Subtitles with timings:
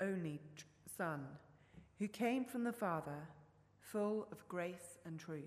[0.00, 0.40] only
[0.96, 1.26] Son,
[1.98, 3.28] who came from the Father,
[3.80, 5.44] full of grace and truth.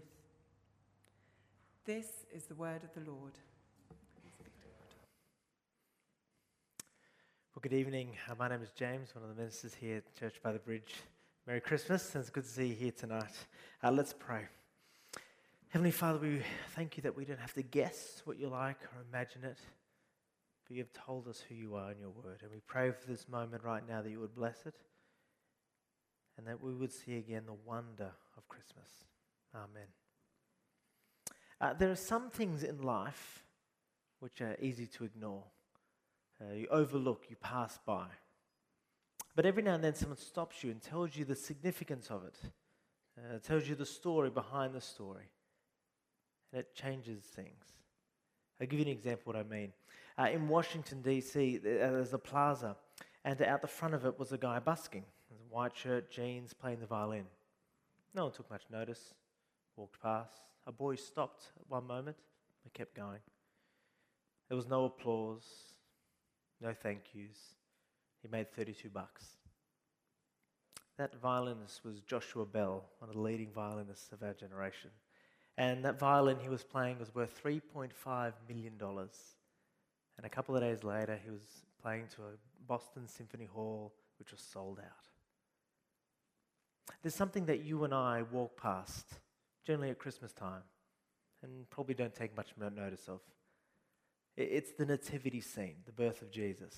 [1.86, 3.34] This is the word of the Lord.
[7.54, 8.10] Well, good evening.
[8.29, 10.96] Uh, my name is James, one of the ministers here at Church by the Bridge.
[11.46, 13.33] Merry Christmas, and it's good to see you here tonight.
[13.83, 14.46] Uh, let's pray.
[15.67, 16.41] Heavenly Father, we
[16.75, 19.57] thank you that we don't have to guess what you like or imagine it,
[20.73, 22.39] but you've told us who you are in your word.
[22.41, 24.73] And we pray for this moment right now that you would bless it
[26.35, 28.89] and that we would see again the wonder of Christmas.
[29.53, 29.88] Amen.
[31.62, 33.43] Uh, there are some things in life
[34.20, 35.43] which are easy to ignore.
[36.41, 38.07] Uh, you overlook, you pass by.
[39.35, 42.37] But every now and then someone stops you and tells you the significance of it,
[43.20, 45.29] uh, tells you the story behind the story.
[46.51, 47.63] And it changes things.
[48.59, 49.73] I'll give you an example of what I mean.
[50.17, 52.76] Uh, in Washington, D.C., there's a plaza,
[53.26, 55.04] and out the front of it was a guy busking.
[55.49, 57.26] White shirt, jeans, playing the violin.
[58.15, 59.13] No one took much notice,
[59.76, 60.41] walked past.
[60.65, 62.18] A boy stopped at one moment,
[62.63, 63.20] but kept going.
[64.50, 65.46] There was no applause,
[66.62, 67.38] no thank yous.
[68.22, 69.26] He made 32 bucks.
[70.98, 74.92] That violinist was Joshua Bell, one of the leading violinists of our generation.
[75.58, 78.74] And that violin he was playing was worth $3.5 million.
[80.17, 81.42] And a couple of days later, he was
[81.81, 85.08] playing to a Boston Symphony Hall, which was sold out.
[87.02, 89.08] There's something that you and I walk past,
[89.66, 90.61] generally at Christmas time,
[91.41, 93.19] and probably don't take much notice of.
[94.38, 96.75] It's the nativity scene, the birth of Jesus.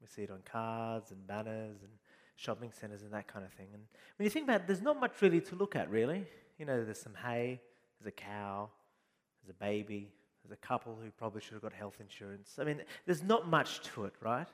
[0.00, 1.90] We see it on cards and banners and
[2.36, 3.66] shopping centres and that kind of thing.
[3.74, 3.82] And
[4.16, 6.24] when you think about it, there's not much really to look at, really.
[6.58, 7.60] You know, there's some hay,
[7.98, 8.70] there's a cow,
[9.42, 10.12] there's a baby,
[10.48, 12.58] there's a couple who probably should have got health insurance.
[12.58, 14.48] I mean, there's not much to it, right?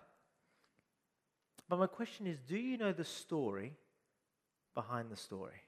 [1.69, 3.73] But my question is do you know the story
[4.75, 5.61] behind the story?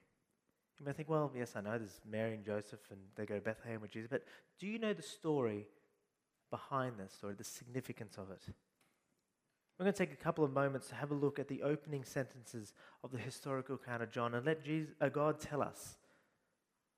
[0.78, 3.40] You may think, well, yes, I know there's Mary and Joseph and they go to
[3.40, 4.24] Bethlehem with Jesus, but
[4.58, 5.66] do you know the story
[6.50, 8.42] behind that story, the significance of it?
[9.78, 12.04] We're going to take a couple of moments to have a look at the opening
[12.04, 12.72] sentences
[13.04, 15.96] of the historical account of John and let Jesus, uh, God tell us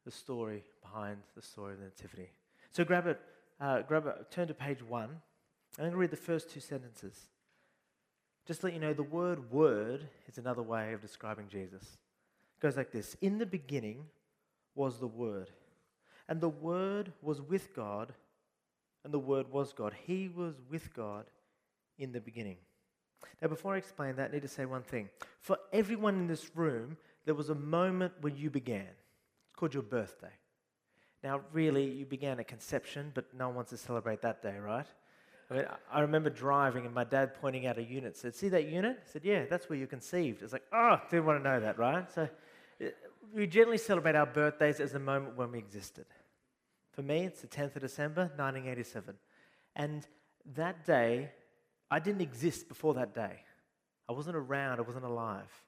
[0.05, 2.31] the story behind the story of the Nativity.
[2.71, 3.21] So grab it,
[3.61, 5.11] uh, grab it, turn to page one.
[5.79, 7.29] I'm going to read the first two sentences.
[8.47, 11.83] Just let you know, the word word is another way of describing Jesus.
[11.83, 14.07] It goes like this In the beginning
[14.75, 15.51] was the Word,
[16.29, 18.13] and the Word was with God,
[19.05, 19.93] and the Word was God.
[20.07, 21.27] He was with God
[21.99, 22.57] in the beginning.
[23.43, 25.09] Now, before I explain that, I need to say one thing.
[25.41, 28.87] For everyone in this room, there was a moment when you began.
[29.47, 30.33] It's called your birthday.
[31.23, 34.87] Now, really, you began at conception, but no one wants to celebrate that day, right?
[35.51, 38.17] I mean, I remember driving and my dad pointing out a unit.
[38.17, 41.25] Said, "See that unit?" I said, "Yeah, that's where you conceived." It's like, "Oh, didn't
[41.25, 42.29] want to know that, right?" So,
[42.81, 42.87] uh,
[43.33, 46.07] we generally celebrate our birthdays as the moment when we existed.
[46.93, 49.19] For me, it's the 10th of December, 1987,
[49.75, 50.07] and
[50.55, 51.33] that day,
[51.91, 53.45] I didn't exist before that day.
[54.09, 54.79] I wasn't around.
[54.79, 55.65] I wasn't alive.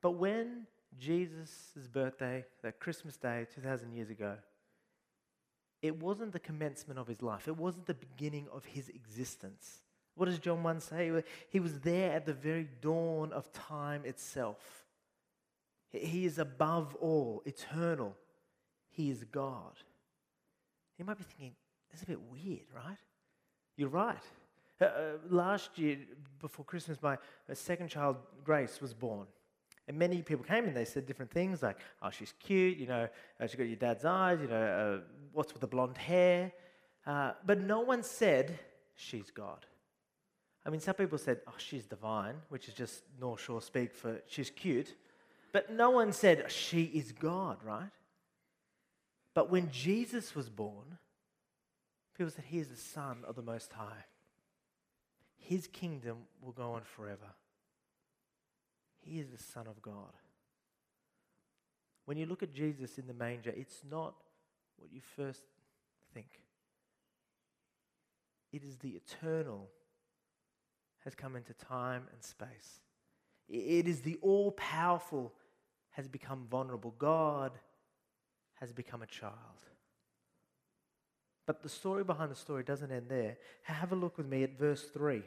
[0.00, 0.66] But when
[0.98, 4.36] Jesus' birthday, that Christmas day, 2,000 years ago,
[5.82, 9.82] it wasn't the commencement of his life, it wasn't the beginning of his existence.
[10.14, 11.12] What does John 1 say?
[11.50, 14.84] He was there at the very dawn of time itself.
[15.92, 18.16] He is above all, eternal.
[18.88, 19.74] He is God.
[20.98, 21.54] You might be thinking,
[21.90, 22.96] that's a bit weird, right?
[23.76, 24.22] You're right.
[24.80, 25.98] Uh, uh, last year,
[26.40, 27.18] before Christmas, my
[27.52, 29.26] second child, Grace, was born.
[29.88, 33.08] And many people came and they said different things like, oh, she's cute, you know,
[33.40, 36.52] uh, she's got your dad's eyes, you know, uh, what's with the blonde hair?
[37.06, 38.58] Uh, but no one said,
[38.96, 39.64] she's God.
[40.64, 44.20] I mean, some people said, oh, she's divine, which is just North Shore speak for
[44.26, 44.96] she's cute.
[45.52, 47.90] But no one said, she is God, right?
[49.32, 50.98] But when Jesus was born,
[52.18, 54.04] people said, he is the Son of the Most High.
[55.38, 57.34] His kingdom will go on forever.
[59.06, 60.12] He is the Son of God.
[62.06, 64.14] When you look at Jesus in the manger, it's not
[64.78, 65.42] what you first
[66.12, 66.26] think.
[68.52, 69.68] It is the eternal
[71.04, 72.80] has come into time and space.
[73.48, 75.32] It is the all powerful
[75.90, 76.94] has become vulnerable.
[76.98, 77.52] God
[78.54, 79.34] has become a child.
[81.46, 83.36] But the story behind the story doesn't end there.
[83.62, 85.22] Have a look with me at verse 3.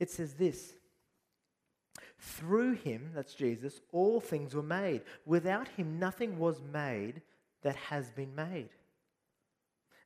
[0.00, 0.72] It says this
[2.22, 5.02] through him, that's Jesus, all things were made.
[5.26, 7.20] Without him, nothing was made
[7.62, 8.68] that has been made.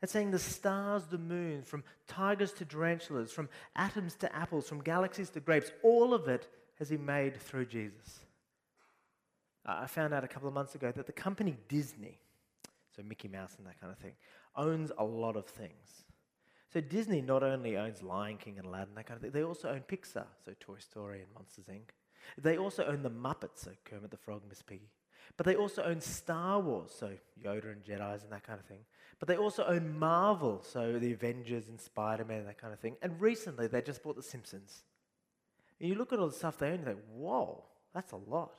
[0.00, 4.82] It's saying the stars, the moon, from tigers to tarantulas, from atoms to apples, from
[4.82, 6.48] galaxies to grapes, all of it
[6.78, 8.20] has been made through Jesus.
[9.66, 12.18] I found out a couple of months ago that the company Disney,
[12.94, 14.12] so Mickey Mouse and that kind of thing,
[14.54, 16.04] owns a lot of things.
[16.72, 19.68] So Disney not only owns Lion King and Aladdin, that kind of thing, they also
[19.68, 21.90] own Pixar, so Toy Story and Monsters Inc.
[22.38, 24.90] They also own the Muppets, so Kermit the Frog, Miss Piggy.
[25.36, 27.10] But they also own Star Wars, so
[27.42, 28.80] Yoda and Jedi's and that kind of thing.
[29.18, 32.80] But they also own Marvel, so the Avengers and Spider Man and that kind of
[32.80, 32.96] thing.
[33.02, 34.84] And recently they just bought The Simpsons.
[35.80, 37.64] And you look at all the stuff they own, you think, whoa,
[37.94, 38.54] that's a lot.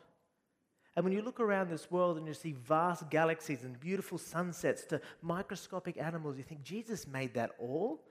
[0.96, 4.84] And when you look around this world and you see vast galaxies and beautiful sunsets
[4.86, 8.02] to microscopic animals, you think, Jesus made that all?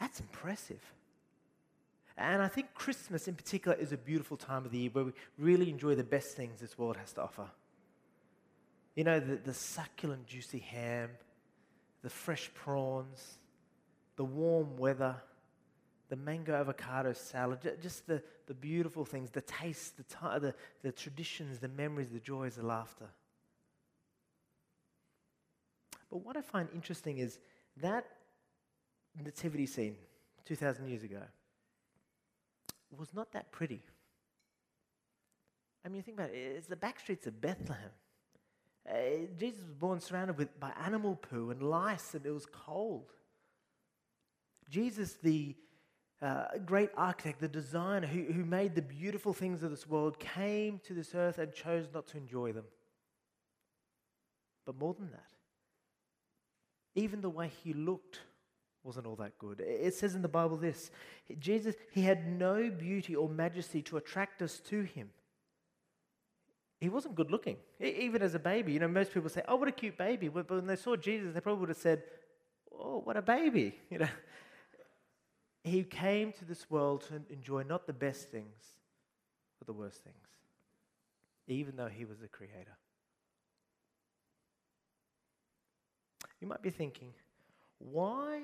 [0.00, 0.80] That's impressive.
[2.16, 5.12] And I think Christmas in particular is a beautiful time of the year where we
[5.36, 7.48] really enjoy the best things this world has to offer.
[8.94, 11.10] You know, the, the succulent, juicy ham,
[12.02, 13.38] the fresh prawns,
[14.16, 15.16] the warm weather,
[16.08, 21.58] the mango avocado salad, just the, the beautiful things, the taste, the, the, the traditions,
[21.58, 23.08] the memories, the joys, the laughter.
[26.10, 27.40] But what I find interesting is
[27.78, 28.06] that
[29.20, 29.96] nativity scene
[30.44, 31.22] 2,000 years ago
[32.98, 33.82] was not that pretty.
[35.84, 37.90] I mean, think about it, it's the back streets of Bethlehem.
[38.88, 43.12] Uh, Jesus was born surrounded with, by animal poo and lice, and it was cold.
[44.70, 45.54] Jesus, the
[46.20, 50.80] uh, great architect, the designer who, who made the beautiful things of this world, came
[50.84, 52.64] to this earth and chose not to enjoy them.
[54.64, 55.30] But more than that,
[56.94, 58.20] even the way he looked
[58.84, 59.60] wasn't all that good.
[59.60, 60.90] It says in the Bible this
[61.38, 65.10] Jesus, he had no beauty or majesty to attract us to him
[66.84, 68.72] he wasn't good looking, even as a baby.
[68.72, 71.32] You know, most people say, "Oh, what a cute baby," but when they saw Jesus,
[71.32, 72.02] they probably would have said,
[72.70, 74.08] "Oh, what a baby!" You know,
[75.62, 78.62] he came to this world to enjoy not the best things,
[79.58, 80.28] but the worst things,
[81.48, 82.76] even though he was the creator.
[86.38, 87.14] You might be thinking,
[87.78, 88.42] why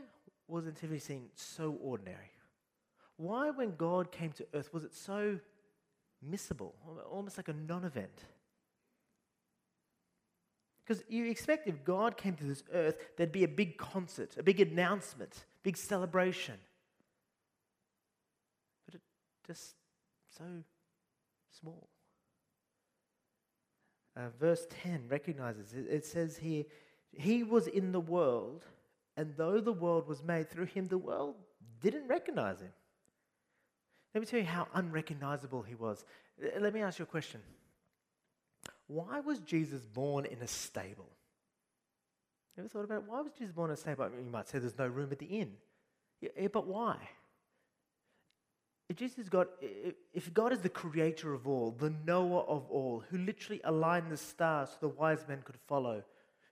[0.50, 2.32] was the nativity scene so ordinary?
[3.17, 5.38] Why, when God came to earth, was it so
[6.29, 6.73] missable,
[7.11, 8.25] almost like a non event.
[10.85, 14.43] Because you expect if God came to this earth, there'd be a big concert, a
[14.43, 16.56] big announcement, big celebration.
[18.87, 19.00] But it
[19.46, 19.75] just
[20.37, 20.44] so
[21.61, 21.88] small.
[24.17, 25.87] Uh, verse 10 recognizes it.
[25.88, 26.64] It says here,
[27.12, 28.64] He was in the world,
[29.20, 31.34] and though the world was made through him, the world
[31.82, 32.72] didn't recognize him.
[34.14, 36.06] Let me tell you how unrecognizable he was.
[36.58, 37.43] Let me ask you a question.
[38.87, 41.11] Why was Jesus born in a stable?
[42.58, 43.11] Ever thought about it?
[43.11, 44.05] Why was Jesus born in a stable?
[44.05, 45.52] I mean, you might say there's no room at the inn.
[46.22, 46.96] Yeah, but why?
[48.88, 49.49] If Jesus God,
[50.14, 54.17] if God is the creator of all, the knower of all, who literally aligned the
[54.17, 56.05] stars so the wise men could follow,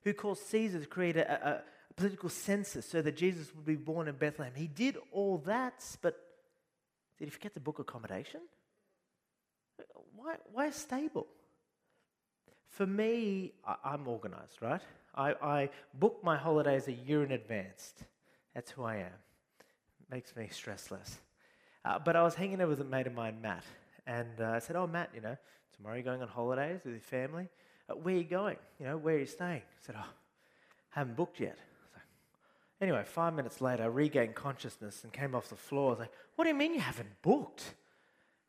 [0.04, 1.62] who caused Caesar to create a, a, a
[1.98, 6.16] political census so that Jesus would be born in Bethlehem, he did all that, but
[7.18, 8.40] did he forget to book accommodation?
[10.14, 11.26] Why, why stable?
[12.68, 14.80] For me, I, am organized, right?
[15.14, 17.94] I, I book my holidays a year in advance.
[18.54, 19.18] That's who I am.
[20.10, 21.16] Makes me stressless.
[21.84, 23.64] Uh, but I was hanging out with a mate of mine, Matt,
[24.06, 25.36] and uh, I said, "Oh, Matt, you know,
[25.76, 27.48] tomorrow you're going on holidays with your family.
[27.88, 28.56] Uh, where are you going?
[28.78, 30.00] You know, where are you staying?" I said, "Oh,
[30.94, 31.58] I haven't booked yet."
[32.80, 35.88] Anyway, five minutes later, I regained consciousness and came off the floor.
[35.88, 37.74] I was like, What do you mean you haven't booked?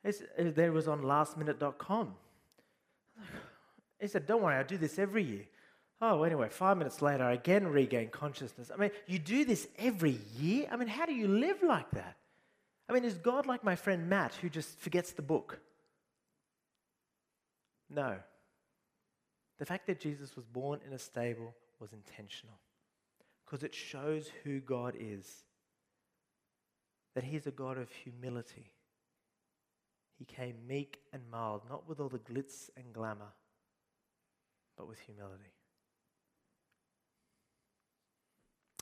[0.04, 2.14] It's, it, there was on lastminute.com.
[4.00, 5.46] He said, Don't worry, I do this every year.
[6.02, 8.72] Oh, anyway, five minutes later, I again regained consciousness.
[8.74, 10.68] I mean, you do this every year?
[10.72, 12.16] I mean, how do you live like that?
[12.88, 15.60] I mean, is God like my friend Matt who just forgets the book?
[17.90, 18.16] No.
[19.58, 22.58] The fact that Jesus was born in a stable was intentional
[23.50, 25.44] because it shows who God is.
[27.16, 28.72] That He's a God of humility.
[30.18, 33.34] He came meek and mild, not with all the glitz and glamour,
[34.78, 35.54] but with humility.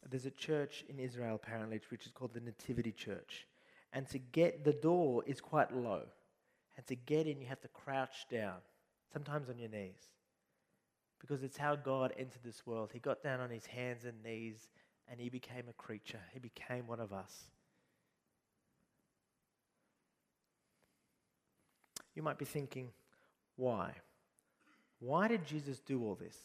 [0.09, 3.45] There's a church in Israel, apparently, which is called the Nativity Church.
[3.93, 6.01] And to get the door is quite low.
[6.75, 8.55] And to get in, you have to crouch down,
[9.13, 10.09] sometimes on your knees
[11.19, 12.91] because it's how God entered this world.
[12.93, 14.69] He got down on his hands and knees
[15.09, 17.45] and he became a creature, he became one of us.
[22.13, 22.89] You might be thinking,
[23.55, 23.93] why?
[24.99, 26.35] Why did Jesus do all this?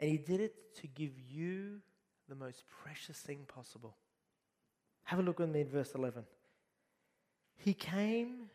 [0.00, 1.80] And he did it to give you
[2.28, 3.94] the most precious thing possible.
[5.04, 6.24] Have a look with me in verse 11.
[7.56, 8.48] He came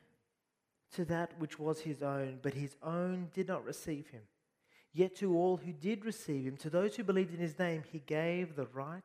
[0.95, 4.21] to that which was his own, but his own did not receive him.
[4.93, 7.99] Yet to all who did receive him, to those who believed in his name, he
[7.99, 9.03] gave the right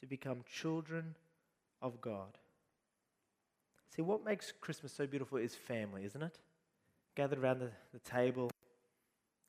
[0.00, 1.14] to become children
[1.82, 2.38] of God.
[3.94, 6.38] See, what makes Christmas so beautiful is family, isn't it?
[7.14, 8.50] Gathered around the, the table,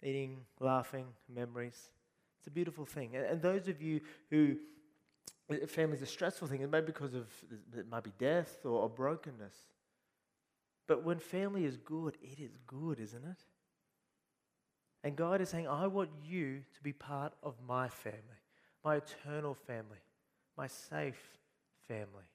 [0.03, 1.91] eating, laughing, memories.
[2.39, 3.15] It's a beautiful thing.
[3.15, 4.55] And, and those of you who
[5.49, 7.27] uh, family is a stressful thing, it may be because of
[7.77, 9.55] it might be death or, or brokenness.
[10.89, 13.37] But when family is good, it is good, isn't it?
[15.03, 18.41] And God is saying, I want you to be part of my family,
[18.83, 19.99] my eternal family,
[20.57, 21.37] my safe
[21.87, 22.25] family.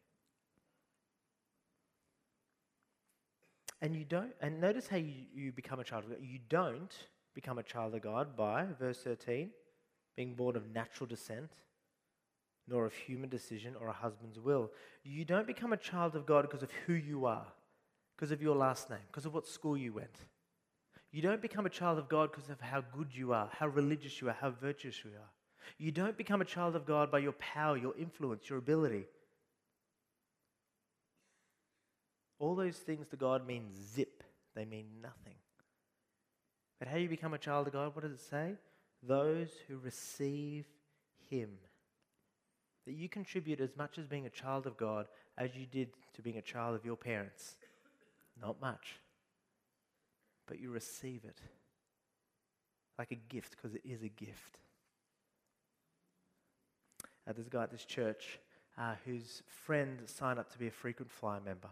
[3.82, 6.20] And you don't, and notice how you, you become a child of God.
[6.22, 6.94] You don't
[7.34, 9.50] become a child of God by, verse 13,
[10.16, 11.50] being born of natural descent,
[12.68, 14.70] nor of human decision or a husband's will.
[15.02, 17.48] You don't become a child of God because of who you are,
[18.16, 20.18] because of your last name, because of what school you went.
[21.12, 24.20] You don't become a child of God because of how good you are, how religious
[24.20, 25.30] you are, how virtuous you are.
[25.78, 29.04] You don't become a child of God by your power, your influence, your ability.
[32.38, 34.22] All those things to God mean zip,
[34.54, 35.36] they mean nothing.
[36.78, 37.94] But how do you become a child of God?
[37.94, 38.54] What does it say?
[39.02, 40.66] Those who receive
[41.30, 41.50] Him.
[42.86, 45.06] That you contribute as much as being a child of God
[45.38, 47.56] as you did to being a child of your parents.
[48.40, 49.00] Not much.
[50.46, 51.40] But you receive it
[52.98, 54.58] like a gift because it is a gift.
[57.26, 58.38] Uh, there's a guy at this church
[58.78, 61.68] uh, whose friend signed up to be a frequent flyer member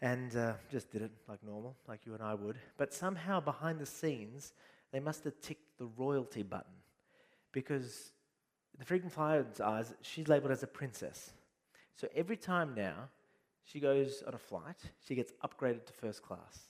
[0.00, 2.58] and uh, just did it like normal, like you and I would.
[2.76, 4.52] But somehow behind the scenes,
[4.92, 6.72] they must have ticked the royalty button
[7.52, 8.12] because
[8.78, 11.32] the frequent flyer's eyes, she's labeled as a princess.
[11.96, 13.08] So every time now
[13.64, 16.68] she goes on a flight, she gets upgraded to first class.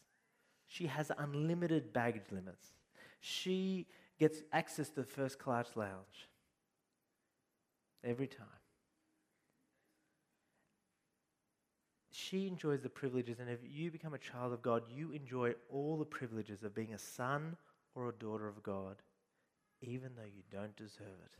[0.67, 2.69] She has unlimited baggage limits.
[3.21, 3.87] She
[4.19, 6.29] gets access to the first class lounge
[8.05, 8.47] every time.
[12.33, 15.99] she enjoys the privileges, and if you become a child of God, you enjoy all
[15.99, 17.57] the privileges of being a son
[17.95, 18.97] or a daughter of God,
[19.83, 21.37] even though you don't deserve it.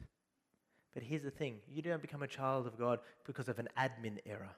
[0.93, 4.19] But here's the thing you don't become a child of God because of an admin
[4.27, 4.51] error.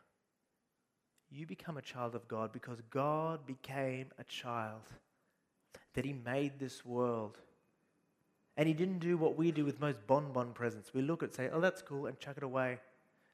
[1.35, 4.83] You become a child of God because God became a child,
[5.95, 7.39] that He made this world.
[8.57, 10.95] And He didn't do what we do with most bonbon presents.
[10.95, 12.79] We look at say, oh, that's cool, and chuck it away.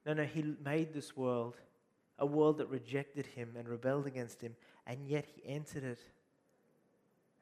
[0.07, 1.57] No, no, He made this world
[2.21, 4.55] a world that rejected him and rebelled against him,
[4.87, 6.01] and yet he entered it.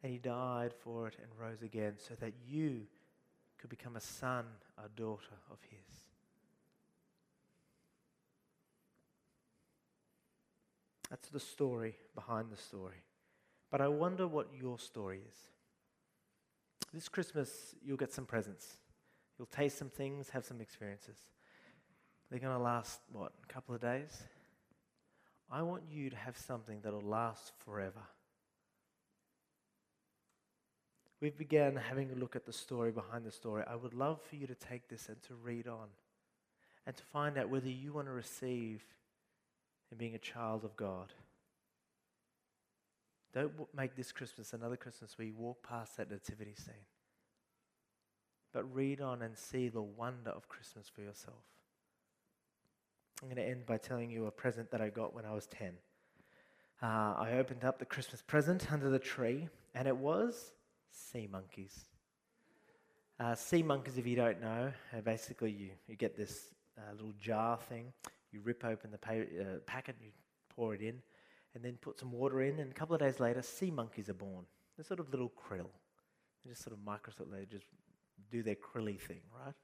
[0.02, 2.82] And he died for it and rose again so that you
[3.58, 4.44] could become a son,
[4.78, 6.07] a daughter of his.
[11.10, 13.02] That's the story behind the story.
[13.70, 15.36] But I wonder what your story is.
[16.92, 18.76] This Christmas, you'll get some presents.
[19.38, 21.16] You'll taste some things, have some experiences.
[22.30, 24.22] They're going to last, what, a couple of days?
[25.50, 28.02] I want you to have something that'll last forever.
[31.20, 33.64] We've begun having a look at the story behind the story.
[33.66, 35.88] I would love for you to take this and to read on
[36.86, 38.82] and to find out whether you want to receive
[39.90, 41.12] in being a child of God.
[43.34, 46.74] Don't make this Christmas another Christmas where you walk past that nativity scene.
[48.52, 51.44] But read on and see the wonder of Christmas for yourself.
[53.22, 55.46] I'm going to end by telling you a present that I got when I was
[55.46, 55.72] 10.
[56.80, 60.52] Uh, I opened up the Christmas present under the tree, and it was
[60.90, 61.86] sea monkeys.
[63.18, 64.72] Uh, sea monkeys, if you don't know,
[65.04, 67.92] basically you, you get this uh, little jar thing,
[68.32, 70.10] you rip open the pa- uh, packet, you
[70.54, 71.00] pour it in,
[71.54, 74.14] and then put some water in, and a couple of days later, sea monkeys are
[74.14, 74.44] born.
[74.76, 75.70] They're sort of little krill.
[76.44, 77.66] They're just sort of microscopic, they just
[78.30, 79.54] do their krilly thing, right?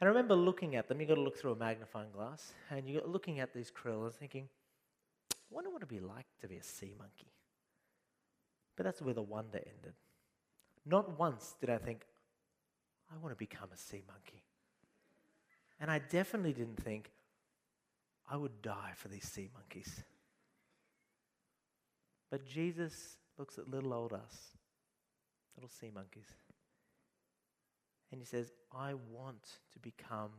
[0.00, 2.88] And I remember looking at them, you've got to look through a magnifying glass, and
[2.88, 4.48] you're looking at these krill and thinking,
[5.32, 7.32] I wonder what it'd be like to be a sea monkey.
[8.76, 9.94] But that's where the wonder ended.
[10.84, 12.02] Not once did I think,
[13.10, 14.42] I want to become a sea monkey.
[15.80, 17.10] And I definitely didn't think,
[18.28, 20.02] I would die for these sea monkeys.
[22.30, 24.56] But Jesus looks at little old us,
[25.56, 26.26] little sea monkeys.
[28.10, 29.42] And he says, I want
[29.72, 30.30] to become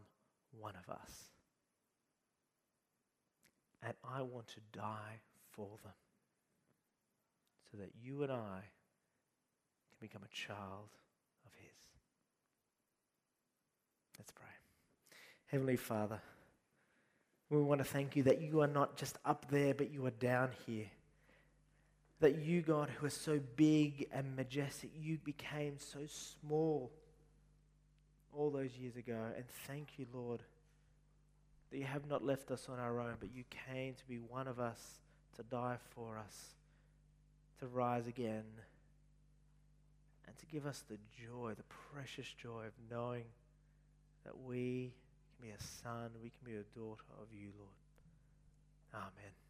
[0.52, 1.12] one of us.
[3.84, 5.94] And I want to die for them
[7.72, 8.62] so that you and I
[9.90, 10.90] can become a child
[11.46, 11.72] of his.
[14.18, 14.46] Let's pray.
[15.48, 16.20] Heavenly Father,
[17.50, 20.12] we want to thank you that you are not just up there, but you are
[20.12, 20.88] down here.
[22.20, 26.92] That you, God, who are so big and majestic, you became so small
[28.36, 29.18] all those years ago.
[29.36, 30.42] And thank you, Lord,
[31.72, 34.48] that you have not left us on our own, but you came to be one
[34.48, 35.00] of us,
[35.38, 36.56] to die for us,
[37.60, 38.44] to rise again,
[40.26, 41.64] and to give us the joy, the
[41.94, 43.26] precious joy of knowing
[44.26, 44.92] that we
[45.38, 47.76] can be a son, we can be a daughter of you, Lord.
[48.94, 49.47] Amen.